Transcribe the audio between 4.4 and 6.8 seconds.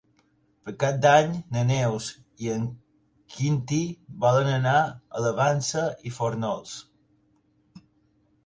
anar a la Vansa i Fórnols.